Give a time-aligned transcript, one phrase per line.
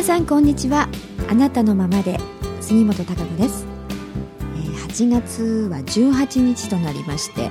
[0.00, 0.88] 皆さんこんにちは。
[1.28, 2.18] あなたのままで
[2.62, 3.66] 杉本孝子です、
[4.88, 7.50] 8月は18日となりまして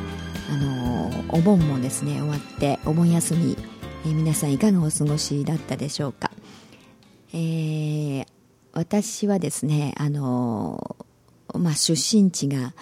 [0.51, 3.55] あの、お盆もですね終わってお盆休み、
[4.03, 6.31] え、皆さんいかがお過ごしだったでしょうか、
[7.33, 8.25] えー、
[8.73, 10.95] 私はですねあの
[11.53, 12.73] まあ、出身地が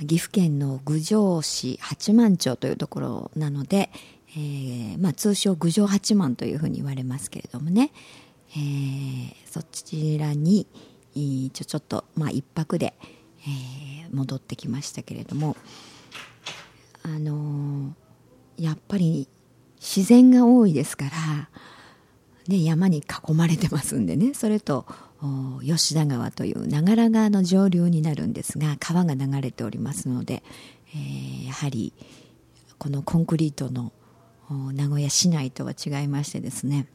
[0.00, 3.90] 岐阜県の郡上市八幡町というところなので、
[4.30, 7.90] えーまあ、通称郡上八幡というふうに言われますけれどもね、
[8.54, 10.66] えー、そちらに
[11.14, 12.94] ちょちょっと、まあ、一泊で、
[13.46, 15.56] えー、戻ってきましたけれども、
[17.02, 19.28] あのー、やっぱり
[19.80, 21.10] 自然が多いですから、
[22.48, 24.86] ね、山に囲まれてますんでねそれと
[25.64, 30.42] 吉田川という長良川の上流になるんですが川が流れておりますので、
[30.94, 31.92] えー、やはり
[32.78, 33.92] このコンクリートの
[34.72, 36.86] 名古屋市内とは違いましてですね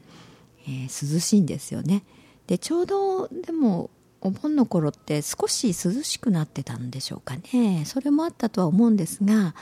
[0.68, 2.04] えー、涼しいんですよね。
[2.46, 7.84] でちょうどでもお盆の頃って少し涼しくなってたんでしょうかね。
[7.86, 9.54] それもあったとは思うんですが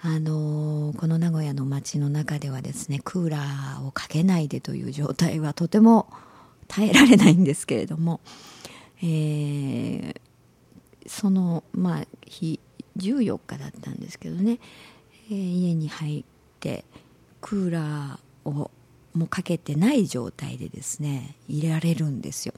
[0.00, 6.08] あの、この名古屋の街の中ではですねクーラーをかけないでという状態はとても
[6.68, 8.20] 耐えられないんですけれども、
[9.02, 10.14] えー、
[11.06, 12.60] そのまあ日
[12.96, 14.58] 14日だったんですけどね、
[15.30, 16.24] えー、家に入っ
[16.60, 16.84] て
[17.40, 18.70] クーラーを
[19.18, 22.54] もかけてない状態でですね入れられるんですよ。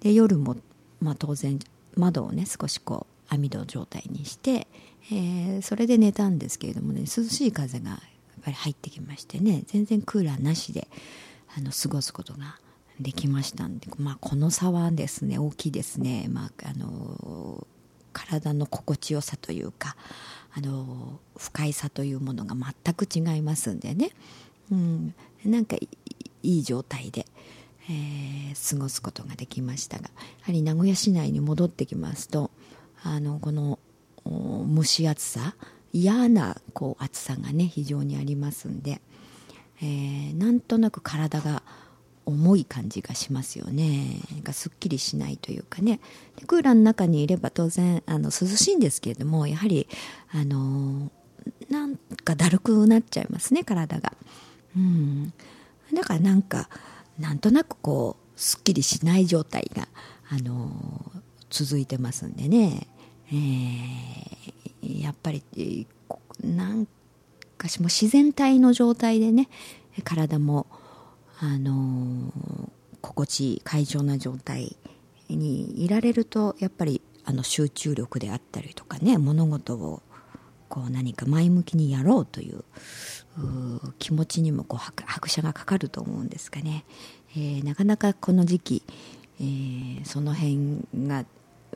[0.00, 0.56] で夜も、
[1.00, 1.58] まあ、当然
[1.96, 4.66] 窓をね少しこう網戸状態にして、
[5.10, 8.00] えー、それで寝たんですけれどもね涼しい風がやっ
[8.42, 10.88] ぱり入ってきましてね全然クーラーなしで
[11.56, 12.58] あの過ごすことが
[13.00, 17.66] できましたんで、まあ、この差はですね大きいですね、まあ、あの
[18.12, 19.96] 体の心地よさというか
[20.56, 24.10] あの不快さというものが全く違いますんでね、
[24.70, 25.14] うん、
[25.44, 25.88] なんかい
[26.42, 27.26] い状態で、
[27.90, 30.10] えー、過ごすことができましたがや
[30.42, 32.50] はり名古屋市内に戻ってきますと
[33.02, 33.78] あのこの
[34.26, 35.54] 蒸し暑さ
[35.92, 39.00] 嫌なこう暑さがね非常にありますんで、
[39.80, 41.62] えー、なんとなく体が
[42.26, 44.18] 重い感じがしますよね。
[44.32, 46.00] なんかすっきりしないというかね。
[46.36, 49.86] でクーラーの中にいれば当然あの涼しいんですけれどもやはり
[50.32, 51.10] あの
[51.68, 54.14] なんかだるくなっちゃいますね体が。
[54.76, 55.32] うん、
[55.92, 56.68] だからなんか
[57.18, 59.88] なんとなくこうすっきりしない状態が、
[60.28, 60.70] あの、
[61.50, 62.88] 続いてますんでね、
[63.28, 65.86] えー、やっぱり
[66.42, 66.88] なん
[67.56, 69.48] かしも自然体の状態でね
[70.02, 70.66] 体も、
[71.38, 72.32] あの、
[73.00, 74.76] 心地いい快調な状態
[75.28, 80.02] にいられるとやっぱりあの集中力であったりとかね物事を
[80.68, 82.64] こう何か前向きにやろうという
[83.98, 86.84] 気持ちにもこう拍車がかかると思うんですかね、
[87.36, 88.82] えー、なかなかこの時期、
[89.40, 91.24] えー、その辺が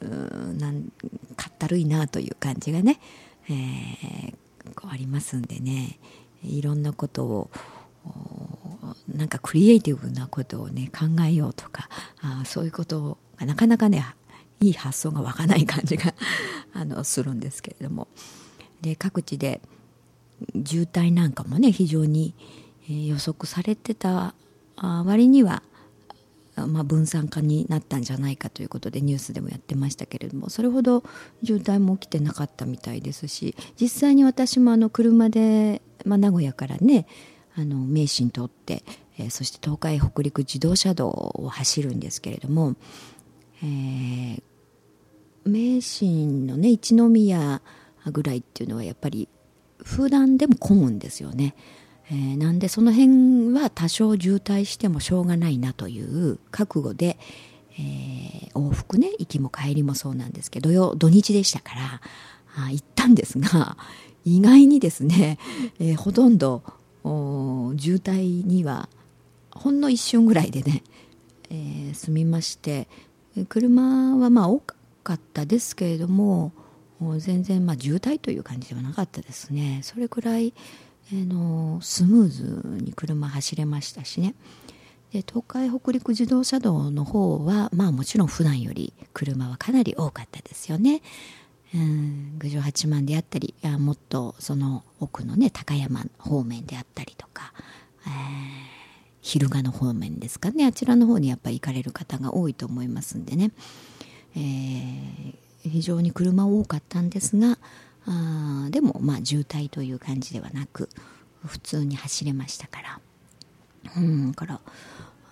[0.00, 0.92] なん
[1.36, 3.00] かったるいなという感じがね、
[3.48, 4.34] えー、
[4.74, 5.98] こうありますんでね。
[6.44, 7.50] いろんなことを
[9.08, 11.88] なんかクリエイティブなことをね考えようとか
[12.20, 14.04] あそういうことがなかなかね
[14.60, 16.14] いい発想が湧かない感じが
[16.72, 18.08] あのするんですけれども。
[18.80, 19.60] で各地で
[20.64, 22.34] 渋滞なんかもね非常に
[22.88, 24.34] 予測されてた
[24.76, 25.62] 割には、
[26.56, 31.02] まあ、分散化になったんじゃないかということでニュースでもやってましたけれどもそれほど
[31.44, 37.06] 渋滞も起きてなかったみたいですし実際に私もあの車で、まあ、名古屋からね
[37.56, 38.84] あの名神通って、
[39.18, 42.76] えー、そして東海北陸自動車道を走るんですけれども、
[43.62, 44.42] えー、
[45.44, 47.60] 名神のね一宮
[48.12, 49.28] ぐらいっていうのはやっぱり
[49.82, 51.54] 普段でも混むんですよね。
[52.10, 57.18] えー、なんでその辺は多少渋滞してもしょうがないなという覚悟で、
[57.78, 62.00] えー、往復ね行きも帰りもそうなんですけど土日でしたから
[62.56, 63.76] あ行ったんですが
[64.24, 65.38] 意外にですね、
[65.78, 66.62] えー、ほとんど
[67.78, 68.88] 渋滞には
[69.50, 70.82] ほんの一瞬ぐらいでね、
[71.50, 72.88] えー、済みまして
[73.48, 74.60] 車はまあ多
[75.02, 76.52] かったですけれども
[77.00, 79.80] もう全然まあ渋滞という感じではなかったですね。
[79.82, 80.52] それくらい、
[81.12, 84.34] えー、のスムーズに車走れましたしね。
[85.12, 91.02] で東海北陸自動車道の方はまあもちろん普段より車はかなり多かったですよね。
[91.74, 97.52] うん郡上八幡であったりあもっとその奥のね高山方面であったりとか、
[98.06, 98.10] えー、
[99.20, 100.66] 昼賀の方面ですかね。
[100.66, 103.52] あちらの方にやっぱり行かれる方が多いと思いますんでね、
[104.34, 107.58] えー非常に車多かったんですが
[108.06, 110.88] あでもまあ渋滞という感じではなく
[111.44, 113.00] 普通に走れましたから。
[113.96, 114.60] うんから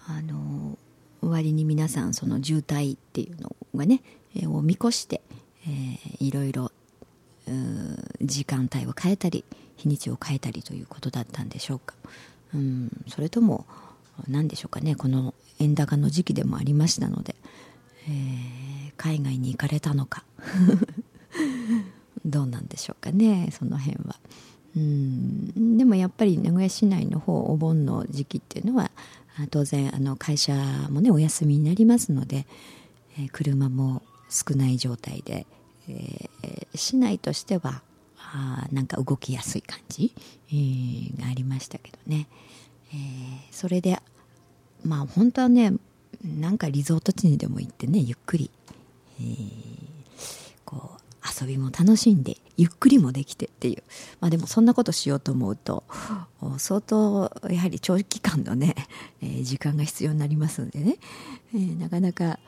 [0.08, 0.78] あの
[1.20, 4.02] 割に皆さんその渋滞っていうのがね、
[4.34, 5.20] えー、を見越して、
[5.66, 6.70] えー、いろいろ
[8.20, 9.44] 時間帯を変えたり
[9.76, 11.94] 日にちを変えたりということだったんでしょうか、
[12.54, 13.66] うん、それとも
[14.28, 17.36] 何でしょうかねこの円高の時期でもありましたので、
[18.08, 20.24] えー、海外に行かれたのか。
[22.24, 24.16] どうなんでしょうかねその辺は。
[24.76, 25.76] うん。
[25.78, 28.90] でもやっぱり名古屋市内の方お盆の時期っていうのは
[29.50, 30.54] 当然あの会社
[30.90, 32.46] もねお休みになりますので、
[33.18, 35.46] えー、車も少ない状態で、
[35.88, 37.82] えー、市内としては
[38.16, 40.12] あなんか動きやすい感じ、
[40.48, 42.28] えー、がありましたけどね、
[42.92, 42.96] え、
[43.50, 44.00] それで
[44.84, 45.72] まあ本当はね
[46.24, 48.50] なんかリゾート地にでも行ってねゆっくり、
[49.20, 49.46] えー、
[50.64, 51.00] こう
[51.40, 53.82] 遊びも楽しんでゆっくりもできてっていう。
[54.20, 55.84] まあでもそんなことしようと思うと
[56.58, 58.74] 相当やはり長期間のね、
[59.22, 60.96] えー、時間が必要になりますんでね、
[61.54, 62.38] えー、なかなか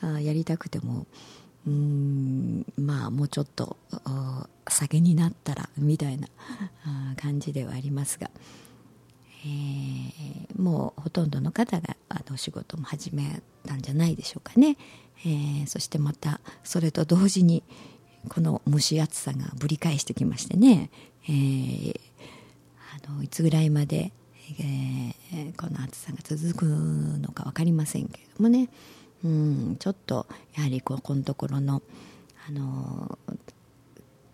[0.00, 1.06] あやりたくても
[1.66, 3.76] うんまあもうちょっと
[4.68, 6.28] 酒になったらみたいな
[7.20, 8.30] 感じではありますが、
[9.44, 14.76] えー、もうほとんどの方があの仕事も始めたんじゃないでしょうかね、
[15.24, 17.62] えー、そしてまたそれと同時に
[18.28, 20.90] この蒸し暑さがぶり返してきましてね、
[21.24, 22.00] えー、
[23.06, 24.12] あのいつぐらいまで、
[24.60, 28.68] えー、この暑さが続くのか分かりませんけれどもね、
[29.24, 30.26] うん、ちょっと
[30.56, 31.82] やはりここのところの、
[32.48, 33.18] あの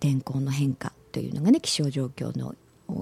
[0.01, 2.55] 天候の変化というのがね気象状況の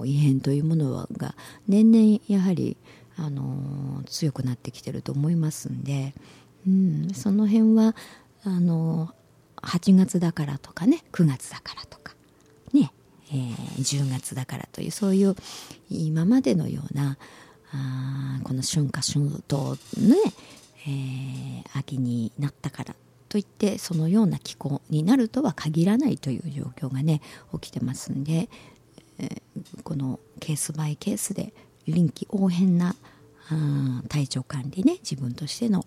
[0.05, 1.35] 異変というものが
[1.67, 2.77] 年々やはり、
[3.17, 6.13] あの強くなってきてると思いますんで、
[6.67, 7.95] うん、その辺は
[8.43, 9.13] あの
[9.57, 12.13] 8月だからとかね9月だからとか
[12.73, 12.91] ね、
[13.31, 15.35] えー、10月だからというそういう
[15.89, 17.17] 今までのような
[17.71, 20.15] あこの春夏春冬ね、
[20.87, 22.95] えー、秋になったから
[23.29, 27.21] といってそのような気候になるとは限らないという状況がね
[27.53, 28.47] 起きてますんで、
[29.23, 31.53] えー、このケースバイケースで
[31.87, 32.95] 臨機応変な
[34.09, 35.85] 体調管理ね自分としての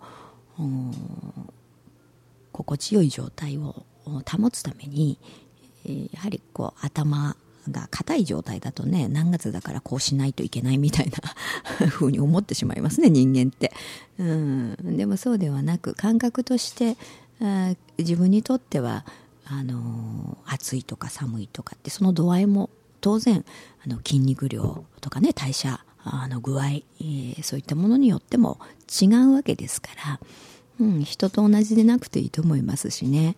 [2.52, 5.18] 心地よい状態を保つために
[5.86, 7.36] えやはりこう頭
[7.70, 11.18] が硬い状態だとね何月だからこうしないといけないみたいな
[11.88, 13.72] 風に思ってしまいますね人間って、
[14.18, 16.96] うん、でもそうではなく感覚として
[17.40, 19.04] あ自分にとっては
[19.44, 22.70] あの暑いとか寒いとかってその度合いも
[23.06, 23.44] 当然
[23.84, 28.58] あの筋肉量とかね代謝あの具合、えー、そういったものによっても
[29.00, 30.20] 違うわけですから
[30.78, 33.36] うん、人と同じでなくていいと思いますしね、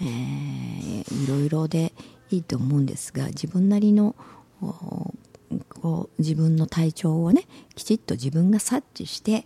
[0.00, 1.92] えー、いろいろで
[2.30, 4.14] いいと思うんですが自分なりの
[4.60, 9.44] こう自分の体調をねきちっと自分が察知して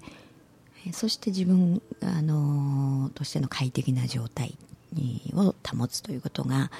[0.93, 4.57] そして自分、あのとしての快適な状態
[5.35, 6.71] を保つということが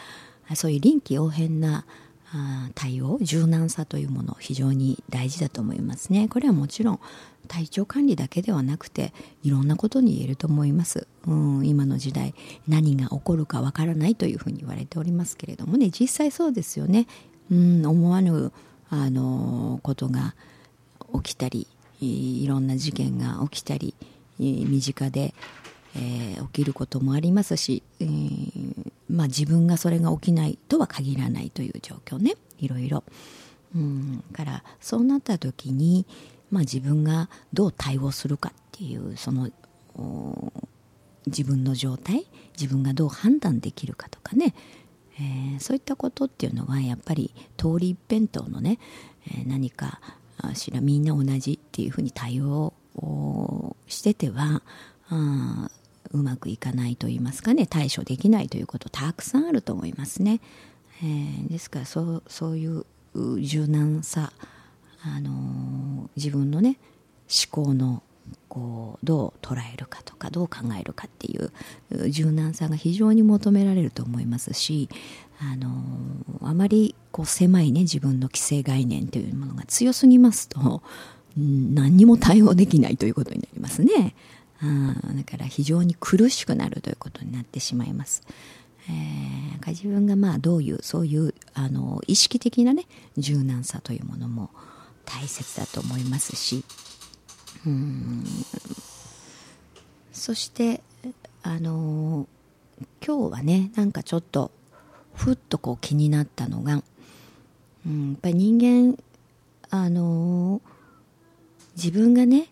[0.55, 1.87] そういう臨機応変な
[2.75, 6.29] 対応柔軟さというもの非常に大事だと思いますね。
[6.29, 7.01] これはもちろん
[7.49, 9.13] 体調管理だけではなくて
[9.43, 12.35] いろんなことに言えると思います、うん、今の時代
[12.69, 15.91] 何が起こるかわからないというふうに言われておりますけれどもね。
[15.91, 17.07] 実際そうですよね、
[17.51, 18.53] うん、思わぬ
[18.89, 20.35] あのことが
[21.23, 21.67] 起きたり
[22.01, 23.95] いろんな事件が起きたり
[24.39, 25.35] 身近で、
[25.97, 32.35] えー、起きることもありますし、えー、まあ、自分がそれが起きないとは限らないという状況ね。
[32.59, 33.05] いろいろ。
[33.75, 36.07] うん、からそうなった時に、
[36.51, 39.51] まあ、自分がどう対応するかっていうその
[41.27, 42.27] 自分の状態
[42.59, 44.55] 自分がどう判断できるかとかね、
[45.19, 48.79] えー、そういったことっていうのはやっぱり通り一辺倒のね、
[49.27, 50.01] え、何か
[50.55, 54.63] しらみんな同じっていうふうに対応をしてては
[55.09, 55.71] あ
[56.13, 60.41] うまくいかないと言いますかね対処できないということたくさんあると思いますね。
[61.03, 62.85] えー、ですからそうそういう
[63.41, 64.33] 柔軟さ
[65.05, 66.79] あのー、自分のね
[67.29, 68.03] 思考の
[68.49, 71.51] こうどう捉えるかとかどう考えるかっていう
[72.11, 74.89] 柔軟さが非常に求められると思いますし、
[75.41, 80.83] あのー、あまりこう狭いね自分の既成概念というものが強すぎますと、
[81.37, 84.15] うん、何にも対応できないということになりますね。
[84.63, 88.23] あだから非常に苦しくなるということになってしまいます。
[88.89, 94.51] えー、自分がまあどういうそういうあの意識的なね柔軟さというものも
[95.05, 96.65] 大切だと思いますし。
[97.67, 98.25] うん。
[100.13, 100.83] そして
[101.43, 102.27] あの
[103.05, 104.51] 今日はねなんかちょっと
[105.15, 106.83] ふっとこう気になったのが、
[107.87, 109.03] うん、やっぱり人間
[109.71, 110.61] あの
[111.77, 112.49] 自分がね、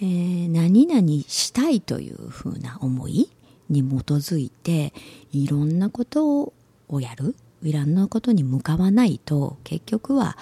[0.00, 3.30] えー、何々したいというふうな思い
[3.68, 4.92] に基づいて
[5.32, 6.52] いろんなこと
[6.88, 10.38] をやるいろんなことに向かわないと結局は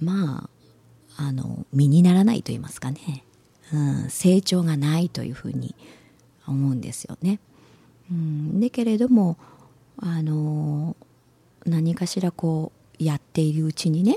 [0.00, 0.48] ま
[1.16, 3.24] ああの身にならないと言いますかね、
[3.74, 5.74] うん、成長がないというふうに
[6.46, 7.38] 思うんですよね。
[8.10, 9.36] うん、だけれども
[9.98, 10.96] あの
[11.66, 14.16] 何かしらこうやっているうちにね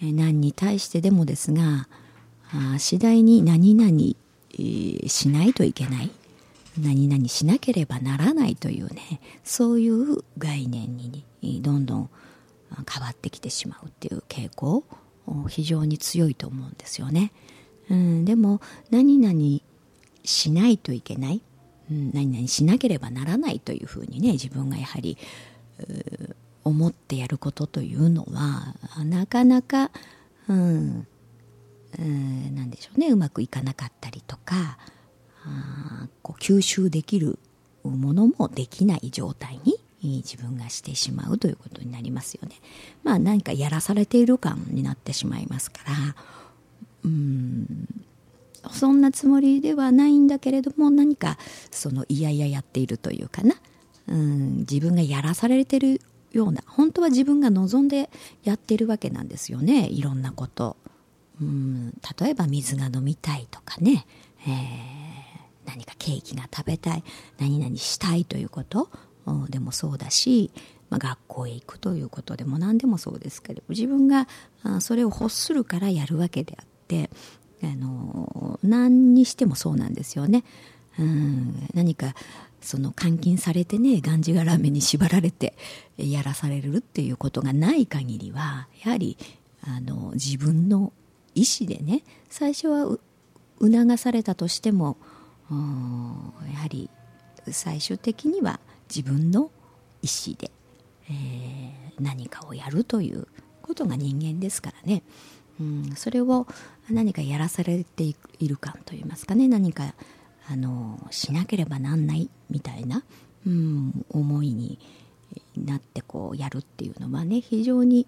[0.00, 1.88] 何に対してでもですが
[2.78, 3.90] 次第に何々
[5.08, 6.10] しないといけない
[6.78, 11.24] 何々しなければならないというねそういう概念に
[11.62, 12.10] どんどん
[12.90, 14.84] 変わってきてしまうっていう傾向
[15.48, 17.32] 非常に強いと思うんですよね。
[17.88, 19.60] うん、でも何々
[20.24, 21.42] しないといけない、
[21.90, 25.18] うん、何々しなければならないというふうにね自分がやはり
[26.62, 29.90] 思ってやることというのはなかなか、
[30.48, 31.06] うん、
[31.98, 33.08] うん、なんでしょうね。
[33.08, 34.78] うまくいかなかったりとか
[35.44, 37.38] あこう吸収できる
[37.82, 42.56] ものもできない状態に自分がしてしまうということになりますよね。
[43.02, 46.16] まあ何かやらされている感になってしまいますから
[47.04, 47.88] うん
[48.72, 51.38] そんなつもりではないんだけれども何か
[51.70, 53.54] そのいやいややっているというかな
[54.06, 56.00] うん自分がやらされてる
[56.32, 58.10] ような本当は自分が望んで
[58.44, 59.88] やってるわけなんですよね。
[59.88, 60.76] いろんなこと。
[61.40, 64.06] うん例えば水が飲みたいとかね、
[64.46, 67.04] えー、何かケーキが食べたい。
[67.38, 68.88] 何々したいということ。
[69.48, 70.50] でもそうだし、
[70.88, 73.62] まあ、学校へ行くということでも何でもそうですけど。
[73.68, 74.26] 自分が
[74.80, 77.10] それを欲するからやるわけであって
[77.62, 80.44] あの何にしてもそうなんですよね。
[80.98, 82.14] うん何か
[82.60, 85.54] その監禁されてねがんじがらめに縛られて
[85.96, 89.16] やらされるっていうことがない限りはやはり
[89.62, 90.92] あの自分の
[91.40, 92.98] 意思でね最初は
[93.58, 94.98] 促されたとしても
[95.50, 96.90] やはり
[97.50, 98.60] 最終的には
[98.94, 99.50] 自分の
[100.02, 100.50] 意思で、
[101.08, 103.26] えー、何かをやるという
[103.62, 105.02] ことが人間ですからね、
[105.58, 106.46] うん、それを
[106.90, 108.14] 何かやらされてい
[108.46, 109.48] る感といいますかね。
[109.48, 109.94] 何か
[110.48, 113.04] あのしなければなんないみたいな、
[113.46, 114.78] うん、思いに
[115.56, 118.06] なってこうやるっていうのはね非常に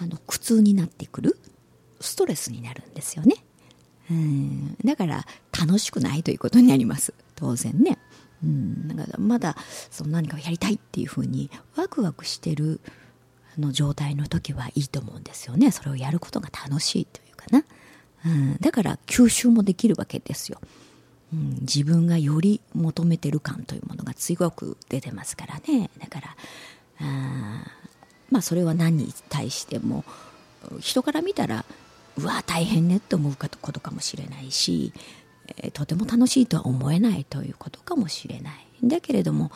[0.00, 1.38] あの苦痛になってくる
[2.02, 3.36] ストレスになるんですよね。
[4.10, 4.76] うん。
[4.84, 5.26] だから
[5.58, 7.14] 楽しくないということになります。
[7.34, 7.98] 当然ね。
[8.42, 9.56] うん、だからまだ
[9.90, 12.80] その何かをやりたいっていうふうにワクワクしてる
[13.56, 15.70] の状態の時はいいと思うんですよね。
[15.70, 17.64] それをやることが楽しいというかな、
[18.26, 20.60] うん、だから吸収もできるわけですよ、
[21.32, 25.90] うん、自分がより求めてる感というものが強く出てますからね。
[26.00, 26.36] だから
[26.98, 27.64] あ
[28.30, 30.04] まあそれは何に対しても
[30.80, 31.64] 人から見たら
[32.18, 34.92] うわ大変ねって思うことかもしれないし、
[35.58, 39.50] えー、とても楽しいとは思えないということかもしれないだけれども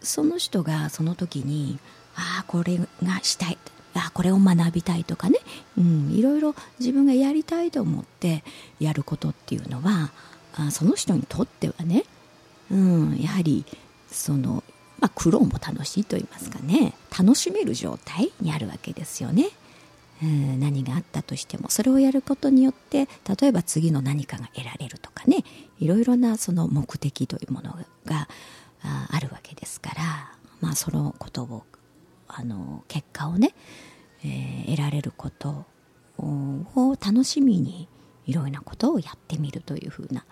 [0.00, 1.78] その人がその時に
[2.14, 3.58] ああこれがしたい
[3.94, 5.38] あこれを学びたいとかね、
[5.76, 8.44] うん、いろいろ自分がやりたいと思って
[8.80, 10.10] やることっていうのは
[10.54, 12.04] あその人にとってはね、
[12.70, 13.64] うん、やはり
[14.10, 14.62] その、
[15.00, 19.48] まあ、苦労も楽しいと言いますかね楽しめる状態にあるわけですよね。
[20.20, 23.08] 何があったとしてもそれをやることによって
[23.40, 25.44] 例えば次の何かが得られるとかね
[25.78, 28.28] いろいろなその目的というものが
[28.82, 31.64] あるわけですから、まあ、そのことを
[32.26, 33.54] あの結果をね、
[34.24, 35.66] えー、得られること
[36.18, 37.88] を楽しみに
[38.26, 40.24] いろいろなことをやってみるというふうな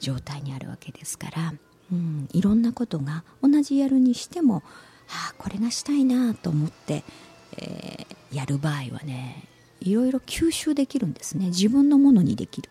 [0.00, 1.54] 状態にあるわけですから、
[1.92, 4.62] うん、いろんなことが同じやるにしても
[5.08, 7.04] ああこれがしたいなと思って
[7.52, 9.44] えー、やる場合はね
[9.80, 11.46] いろいろ吸収できるんですね。
[11.46, 12.70] 自分のものにできる。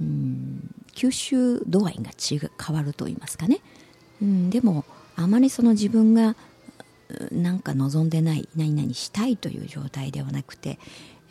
[0.00, 0.74] うん。
[0.94, 3.60] 吸収度合いが違う変わると言いますかね。
[4.20, 4.50] うん。
[4.50, 6.36] でもあまりその自分が
[7.30, 10.78] なんか望んでない何々したいという状態ではなくて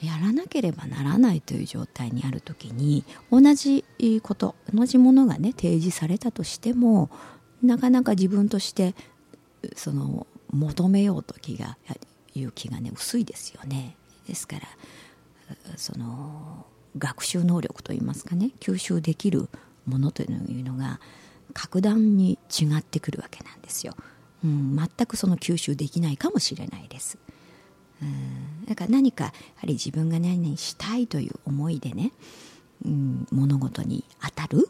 [0.01, 3.83] やらなければならないという状態にある時に同じ
[4.23, 7.09] こと同じものがね提示されたとしても
[7.61, 8.95] なかなか自分として
[9.75, 11.77] その求めようと気が
[12.35, 13.95] いう気がね薄いですよね。
[14.27, 14.67] ですから
[15.77, 16.65] その
[16.97, 19.49] 学習能力といいますかね吸収できる
[19.85, 20.99] ものというのが
[21.53, 23.95] 格段に違ってくるわけなんですよ、
[24.43, 27.17] うん、全くその吸収できないかもしれないです。
[28.01, 32.11] うんだから何かやはり自分が何々したいという思いでね、
[32.83, 34.69] うん、物事に当たる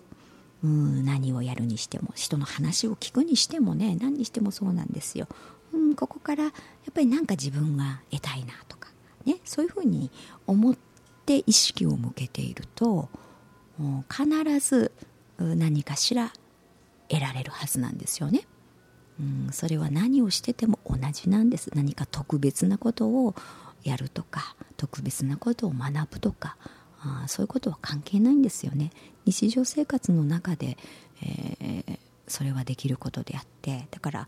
[0.63, 5.27] うん、何をやるにしても人の話を聞くにしてもね何にしてもそうなんですよ。
[5.75, 6.53] うん、ここからやっ
[6.93, 8.89] ぱりなんか自分が得たいなとか、
[9.25, 10.09] ね、そういうふうに
[10.47, 10.77] 思っ
[11.25, 13.09] て意識を向けていると
[14.09, 14.91] 必ず
[15.37, 16.31] 何かしら
[17.09, 18.47] 得られるはずなんですよね。
[19.19, 23.33] うん、それは何をしてても同じなんです何か特別なことを
[23.83, 26.57] やるとか特別なことを学ぶとか
[26.99, 28.91] あそういうことは関係ないんですよね
[29.25, 30.77] 日常生活の中で、
[31.23, 34.27] えー、それはできることであってだから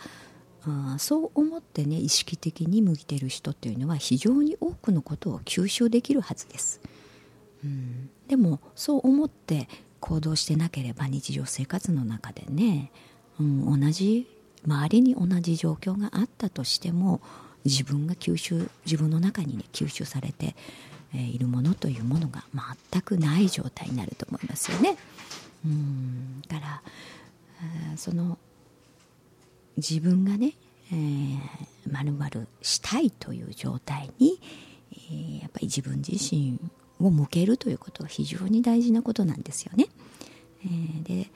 [0.68, 6.82] あそう思ってね意識的に向いてる人っていうのは非常に多くのことを吸収できるはずです、
[7.64, 9.70] うん、でもそう思って
[10.00, 12.92] 行動してなければ日常生活の中でね、
[13.40, 14.28] うん、同じ
[14.66, 17.22] 周りに同じ状況があったとしても
[17.64, 20.56] 自分が吸収自分の中にね吸収されて、
[21.14, 22.44] いるものというものが
[22.92, 24.98] 全くない状態になると思いますよね。
[25.66, 26.42] うん。
[26.48, 26.82] だか
[27.92, 28.38] らその
[29.78, 30.54] 自分がね、
[30.92, 31.40] えー、
[31.92, 34.40] まるまるしたいという状態に、
[34.92, 36.60] えー、やっぱり自分自身
[37.00, 39.88] を向けるということは非常に大事なことなんですよね。
[40.66, 41.30] えー、で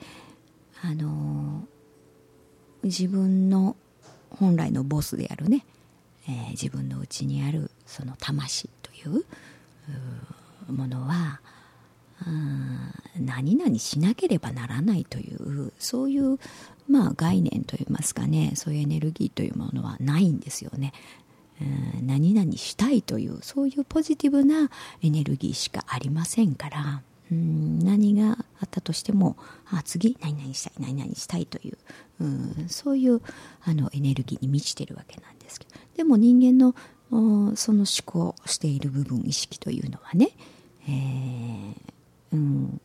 [0.82, 1.66] あの
[2.82, 3.76] 自分の
[4.30, 5.64] 本来のボスであるね、
[6.28, 9.24] え、自分の内にあるその魂という
[10.72, 11.40] ものは
[13.18, 16.38] 何々しなければならないというそういう、
[16.92, 20.92] まあ、概念といいますかねそういうエネルギーというものはないんですよね。
[22.02, 24.68] 何々したいというそういうポジティブな
[25.00, 29.36] エネルギーしかありませんからうん何があったとしても
[29.70, 31.78] あ次何々したい何々したいという
[32.24, 33.20] うそういう
[33.62, 36.74] あのエネルギーに満ちてるわけなんですけどでも人間の
[37.56, 40.30] その思考している部分意識というのはね、
[40.88, 41.74] えー
[42.32, 42.80] うん、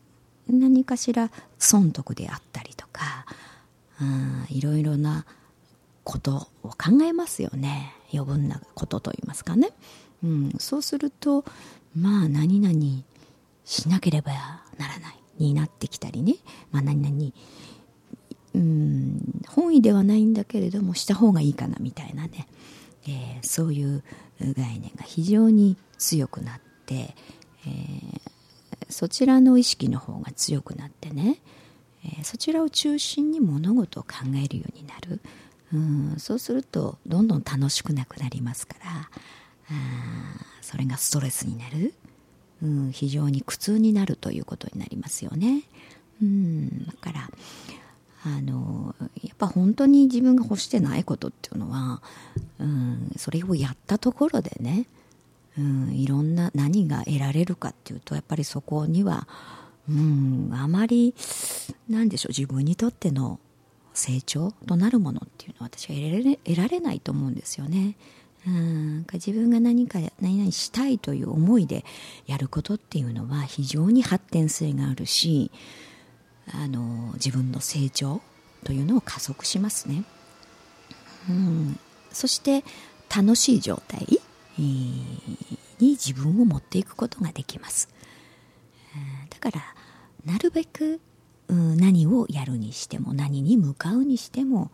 [0.49, 2.56] 何かしら損得であった
[4.49, 5.25] いろいろな
[6.03, 7.93] ことを考えますよね。
[8.13, 9.71] 余分なことといいますかね、
[10.23, 11.43] うん、そうすると
[11.93, 13.03] まあ何々
[13.65, 14.31] しなければ
[14.77, 15.17] ならない。
[15.39, 16.35] になってきたりね、
[16.71, 17.31] まあ、何々
[18.55, 22.47] うん本意ではないんだけれどもした方がいいかなみたいなね、
[23.07, 24.03] えー、そういう
[24.39, 28.19] 概念が非常に強くなって、えー、
[28.89, 31.39] そちらの意識の方が強くなってね、
[32.19, 34.09] え、そちらを中心に物事を考
[34.43, 35.19] えるようになる。
[35.73, 39.09] うんそうするとどんどん楽しくなくなりますから。
[39.69, 39.77] あ
[40.61, 41.93] それがストレスになる、
[42.63, 45.63] うん、非常に苦痛になるということになりますよね。
[46.21, 47.29] うん、だから
[48.25, 52.01] あのやっぱ本当に自分が欲してないことっていうのは、
[52.59, 54.87] うん、それをやったところでね、
[55.57, 59.27] うん、いろんな何が得られるかっていうとやっぱりそこには、
[59.89, 61.15] うん、あまり
[61.89, 63.39] 何でしょう自分にとっての
[63.93, 67.95] 成長となるものっていうのは私は得られ得られないと思うんですよね。
[68.45, 71.83] うん自分が何か何々したいという思いで
[72.27, 75.51] やることっていうのは非常に発展性があるし
[76.53, 78.21] あの自分の成長
[78.63, 80.03] というのを加速しますね。
[81.29, 81.79] うん、
[82.11, 82.63] そして
[83.13, 84.21] 楽しい状態、
[84.57, 85.27] に
[85.79, 87.89] 自分を持っていくことができます。
[89.29, 89.75] だから
[90.27, 90.99] なるべく
[91.47, 94.69] 何をやるにしても何に向かうにしても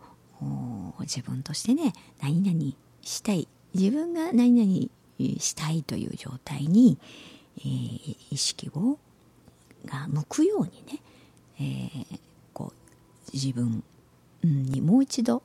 [1.00, 3.46] 自分としてね何々したい。
[3.74, 6.98] 自分が何々したいという状態に、
[7.58, 8.98] えー、意識を
[9.84, 11.00] が向くようにね、
[11.60, 12.20] えー、
[12.52, 13.82] こう自分
[14.42, 15.42] にもう一度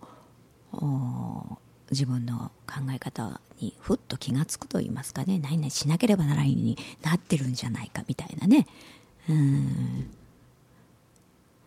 [1.92, 8.68] 自分の考え方にふっと気が付くと言いますかね何々しなければならないになってるんじゃないかみたいなね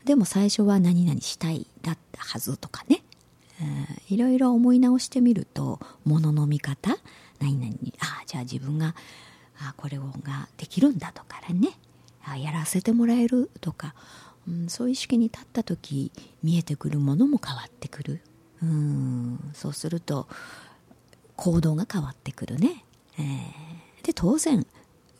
[0.04, 3.02] でも最初は何々したいだったはずとかね、
[4.08, 6.96] いろいろ思い直してみるとものの見方
[7.40, 8.94] 何々にああじゃあ自分が
[9.58, 11.70] あこれができるんだとかね。
[12.24, 13.94] あやらせてもらえるとか、
[14.48, 18.20] うん、そういう意識に立った時見えてくるものも変わってくる。
[18.62, 19.50] うん。
[19.54, 20.28] そうすると
[21.36, 22.84] 行動が変わってくるね、
[23.18, 24.64] えー、で当然、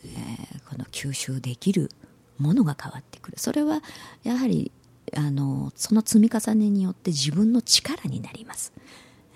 [0.05, 1.91] えー、この吸収できる
[2.39, 3.39] ものが変わってくる。
[3.39, 3.83] それは
[4.23, 4.73] やはり
[5.15, 8.73] あのその積み重ねによって自分の力になります、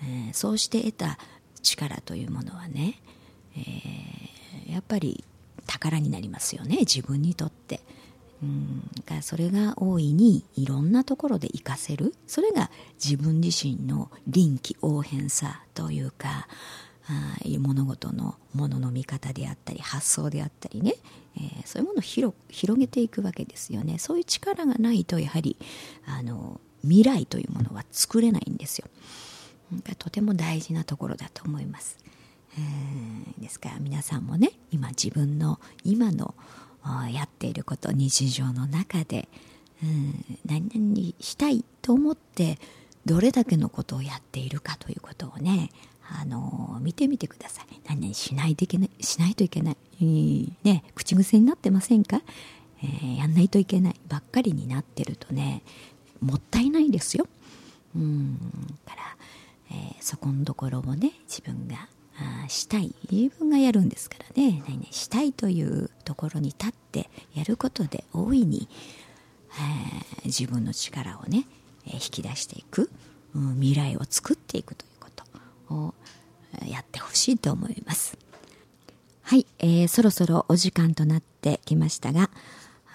[0.01, 1.19] えー、そうして得た
[1.61, 2.99] 力というものはね、
[3.55, 5.23] えー、やっぱり
[5.65, 6.77] 宝になりますよね。
[6.79, 7.81] 自分にとって。
[8.41, 12.13] うんがそれが大いにいろんなところで活かせる。
[12.27, 12.69] それが
[13.03, 16.47] 自分自身の臨機応変さというか
[17.59, 20.95] 物事のものの見方であったり発想であったりね、
[21.37, 23.97] えー、そういうものを広広げていくわけですよね。
[23.97, 25.57] そういう力がないとやはり
[26.05, 28.87] あの未来というものは作れないんですよ。
[29.97, 31.97] とても大事なところだと思います、
[32.57, 36.35] えー、ですから皆さんもね今自分の今の
[37.11, 39.27] やっていること日常の中で、
[39.83, 42.59] うん、何々したいと思って
[43.05, 45.69] どれだけのことをやっているかということをね
[46.09, 47.65] あの見てみてください。
[47.87, 52.21] 何々しないといけないしないといけない、ね口癖になってませんか、
[52.83, 55.63] えー、やんないといけないばっかりになってるとね
[56.21, 57.27] もったいないですよ。
[57.95, 58.37] うん
[58.85, 59.01] から、
[59.71, 61.87] えー、そこのところをね自分が
[62.45, 62.93] あしたい。
[63.11, 68.67] 自分がやるんですからね何々したいというところに立ってやることで大いに、
[69.51, 71.45] えー、自分の力をね
[71.85, 72.89] 引き出していく、
[73.35, 74.96] うん、未来を作っていくという。
[75.69, 75.93] を
[76.65, 78.17] やってほしいと思います。
[79.23, 82.29] はい、えー、そろそろお時間となってきましたが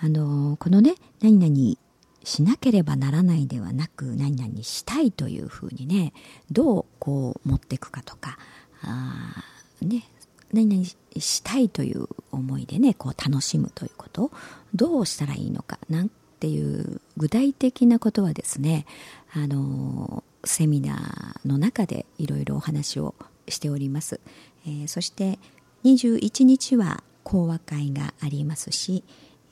[0.00, 1.76] あのー、このね何々
[2.24, 6.14] しなければならないではなく何々したいというふうにね
[6.50, 8.38] どうこう持っていくかとか
[8.82, 9.44] あ
[9.82, 10.04] ね
[10.52, 10.86] 何々
[11.18, 14.30] したいという思いでねこう楽しむということを
[14.74, 18.86] どうしたらいいのかなんていう具体的なことはですね
[19.34, 23.14] あのセミナーの中でいろいろお話を
[23.48, 24.20] しております、
[24.66, 25.38] えー、そして
[25.84, 29.04] 21日は講話会がありますし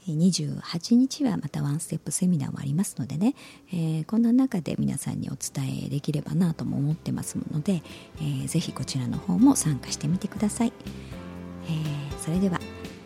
[0.08, 3.34] 28日はまたワンステップセミナーもありますのでね、
[3.72, 7.82] えー、こんな中で皆さんにお伝えできればなとも思ってますので、
[8.16, 10.72] えー、ぜひこちらの方も参加してみてください、
[11.66, 12.58] えー、それでは、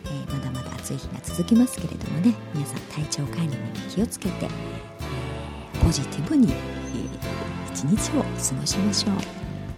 [0.05, 2.33] えー、まだまだ暑い日が続きますけれどもね。
[2.53, 3.57] 皆さん体調管理に
[3.89, 7.34] 気をつけて、えー、ポジティブに、えー、
[7.75, 9.15] 一日を過ごしましょう。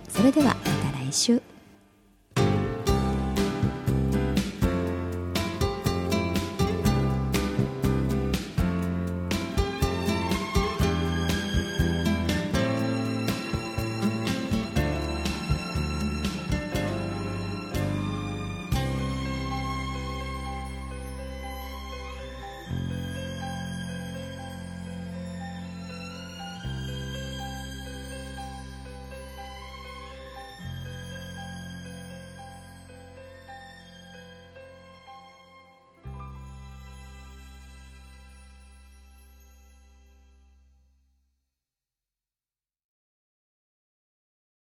[0.08, 1.42] それではまた来週。